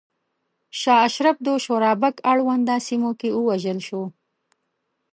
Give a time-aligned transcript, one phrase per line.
[0.79, 4.03] شاه اشرف د شورابک اړونده سیمو کې ووژل شو.